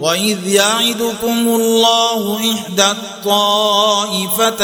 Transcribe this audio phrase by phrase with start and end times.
[0.00, 4.58] واذ يعدكم الله احدى الطائفتين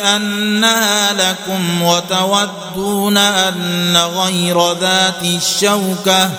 [0.00, 6.30] انها لكم وتودون ان غير ذات الشوكه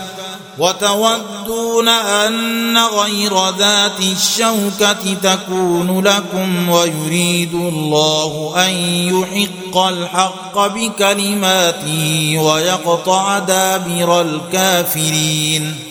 [0.58, 8.73] وتودون ان غير ذات الشوكه تكون لكم ويريد الله ان
[9.14, 15.91] يحق الحق بكلماته ويقطع دابر الكافرين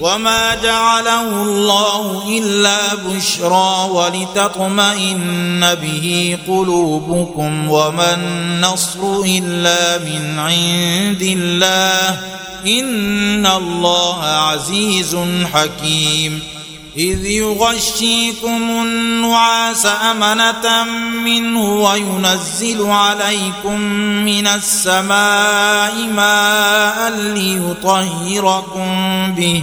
[0.00, 12.20] وما جعله الله الا بشرى ولتطمئن به قلوبكم وما النصر الا من عند الله
[12.66, 15.16] ان الله عزيز
[15.54, 16.40] حكيم
[16.96, 20.84] اذ يغشيكم النعاس امنه
[21.24, 23.80] منه وينزل عليكم
[24.24, 28.92] من السماء ماء ليطهركم
[29.34, 29.62] به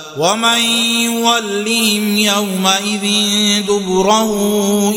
[0.17, 0.59] ومن
[1.05, 3.05] يولهم يومئذ
[3.67, 4.33] دبره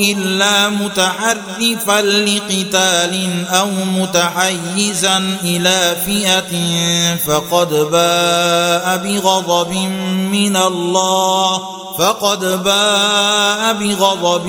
[0.00, 6.52] إلا متحرفا لقتال أو متحيزا إلى فئة
[7.16, 9.72] فقد باء بغضب
[10.32, 11.62] من الله
[11.99, 14.46] فقد باء بغضب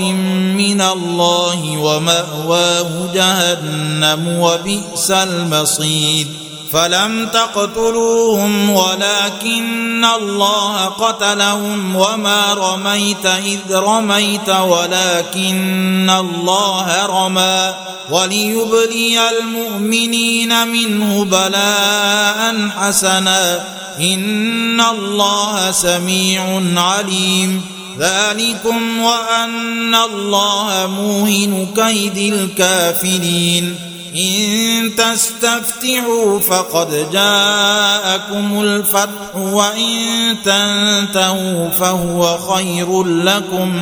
[0.57, 14.49] من الله ومأواه جهنم وبئس المصير فلم تقتلوهم ولكن الله قتلهم وما رميت إذ رميت
[14.49, 17.73] ولكن الله رمى
[18.09, 23.63] وليبلي المؤمنين منه بلاء حسنا
[23.99, 27.61] إن الله سميع عليم
[27.99, 43.03] ذلكم وأن الله موهن كيد الكافرين إن تستفتحوا فقد جاءكم الفتح وإن تنتهوا فهو خير
[43.03, 43.81] لكم.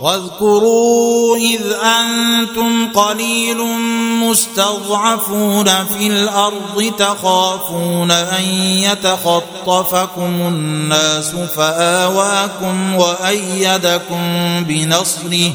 [0.00, 3.56] واذكروا إذ أنتم قليل
[4.22, 14.20] مستضعفون في الأرض تخافون أن يتخطفكم الناس فآواكم وأيدكم
[14.64, 15.52] بنصره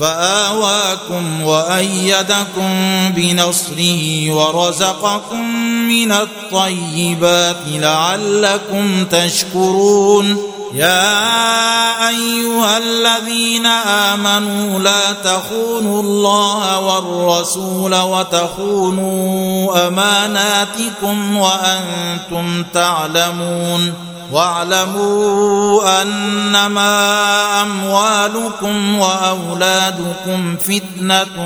[0.00, 2.72] فآواكم وأيدكم
[3.16, 5.54] بنصره ورزقكم
[5.88, 22.64] من الطيبات لعلكم تشكرون يا أيها الذين آمنوا لا تخونوا الله والرسول وتخونوا أماناتكم وأنتم
[22.74, 23.94] تعلمون
[24.32, 27.22] واعلموا أنما
[27.62, 31.36] أموالكم وأولادكم فتنة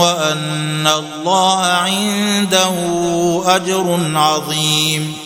[0.00, 2.74] وأن الله عنده
[3.46, 5.25] أجر عظيم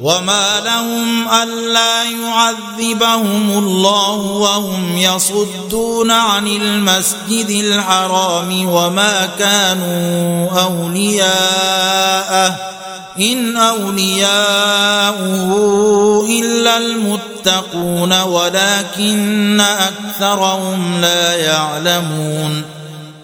[0.00, 12.56] وما لهم الا يعذبهم الله وهم يصدون عن المسجد الحرام وما كانوا اولياءه
[13.20, 15.12] ان اولياؤه
[16.30, 22.81] الا المتقون ولكن اكثرهم لا يعلمون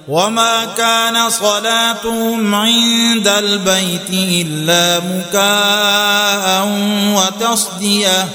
[0.09, 6.69] وما كان صلاتهم عند البيت الا مكاء
[7.15, 8.29] وتصديه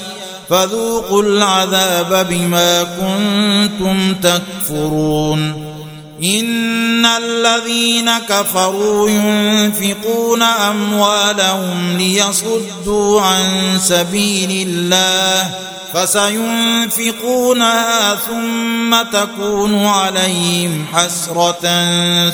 [0.50, 5.73] فذوقوا العذاب بما كنتم تكفرون
[6.22, 13.40] إن الذين كفروا ينفقون أموالهم ليصدوا عن
[13.78, 15.50] سبيل الله
[15.94, 17.74] فسينفقونها
[18.14, 21.90] ثم تكون عليهم حسرة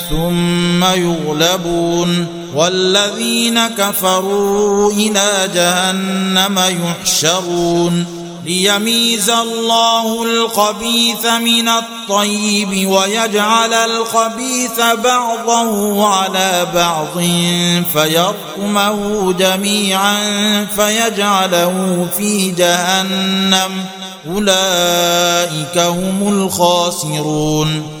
[0.09, 16.07] ثم يغلبون والذين كفروا إلى جهنم يحشرون ليميز الله الخبيث من الطيب ويجعل الخبيث بعضه
[16.07, 17.21] على بعض
[17.93, 20.17] فيرقمه جميعا
[20.75, 23.85] فيجعله في جهنم.
[24.27, 28.00] أولئك هم الخاسرون.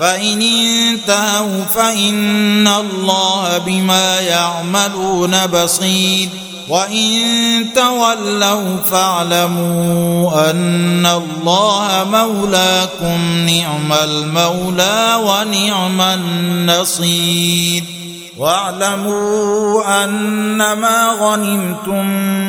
[0.00, 6.28] فإن انتهوا فإن الله بما يعملون بصير.
[6.68, 17.84] وإن تولوا فاعلموا أن الله مولاكم نعم المولى ونعم النصير.
[18.38, 22.06] واعلموا أنما غنمتم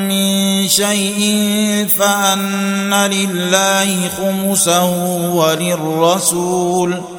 [0.08, 4.90] من شيء فأن لله خمسه
[5.34, 7.19] وللرسول.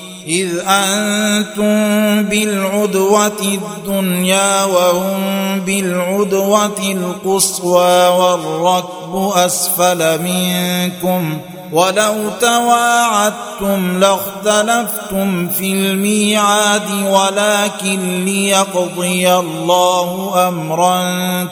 [0.27, 11.37] إذ أنتم بالعدوة الدنيا وهم بالعدوة القصوى والركب أسفل منكم
[11.71, 21.03] ولو تواعدتم لاختلفتم في الميعاد ولكن ليقضي الله أمرا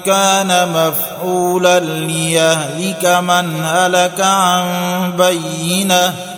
[0.06, 4.64] كان مفعولا ليهلك من هلك عن
[5.18, 6.29] بينة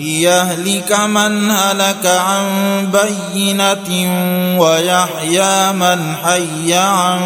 [0.00, 2.46] ليهلك من هلك عن
[2.92, 3.90] بينة
[4.60, 7.20] ويحيى من حي عن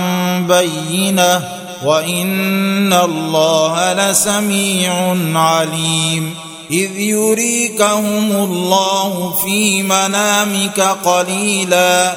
[0.47, 1.49] بينة
[1.85, 6.35] وإن الله لسميع عليم.
[6.71, 12.16] إذ يريكهم الله في منامك قليلاً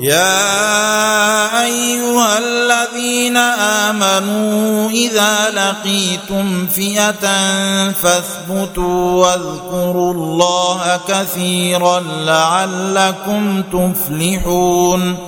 [0.00, 3.36] يا أيها الذين
[3.86, 7.26] آمنوا إذا لقيتم فئة
[7.92, 15.27] فاثبتوا واذكروا الله كثيرا لعلكم تفلحون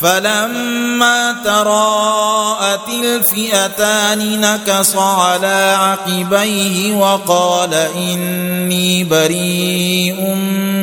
[0.00, 10.34] فلما تراءت الفئتان نكص على عقبيه وقال إني بريء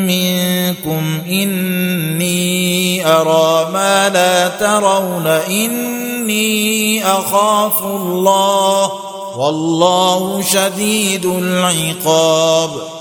[0.08, 8.92] منكم إني أرى ما لا ترون إني أخاف الله
[9.38, 13.01] والله شديد العقاب.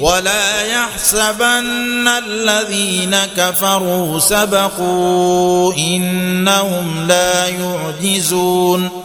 [0.00, 9.03] ولا يحسبن الذين كفروا سبقوا إنهم لا يعجزون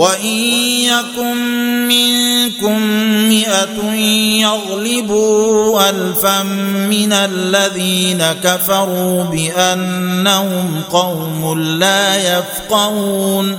[0.00, 0.36] وإن
[0.88, 1.36] يكن
[1.88, 2.82] منكم
[3.28, 3.94] مئة
[4.40, 6.42] يغلبوا ألفا
[6.88, 13.58] من الذين كفروا بأنهم قوم لا يفقهون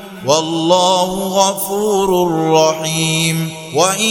[0.25, 3.60] والله غفور رحيم.
[3.73, 4.01] وان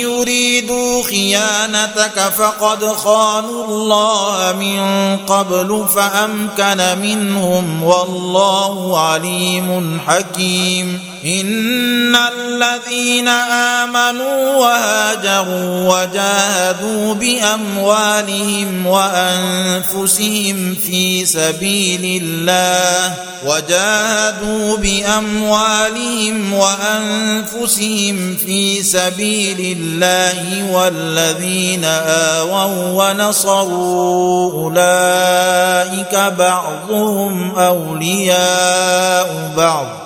[0.00, 14.56] يريدوا خيانتك فقد خانوا الله من قبل فامكن منهم والله عليم حكيم ان الذين امنوا
[14.56, 23.14] وهاجروا وجاهدوا باموالهم وانفسهم في سبيل الله
[23.46, 28.95] وجاهدوا باموالهم وانفسهم في سبيل
[29.60, 40.05] الله والذين آووا ونصروا أولئك بعضهم أولياء بعض.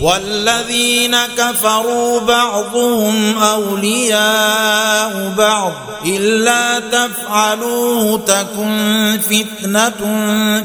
[0.00, 5.72] والذين كفروا بعضهم أولياء بعض.
[6.06, 10.00] إلا تفعلوه تكن فتنة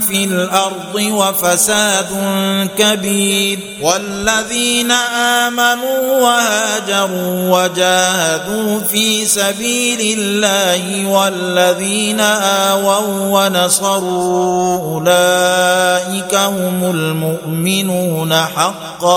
[0.07, 2.07] في الأرض وفساد
[2.77, 3.59] كبير.
[3.81, 4.91] والذين
[5.41, 19.16] آمنوا وهاجروا وجاهدوا في سبيل الله والذين آووا ونصروا أولئك هم المؤمنون حقا.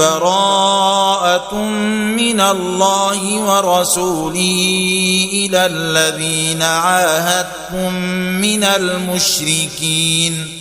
[0.00, 1.54] براءة
[2.16, 7.94] من الله ورسوله إلى الذين عاهدتم
[8.40, 10.59] من المشركين